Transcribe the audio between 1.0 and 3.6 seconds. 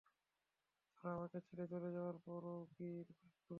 তোমাকে ছেড়ে চলে যাবার পরও কি তুমি খুশি?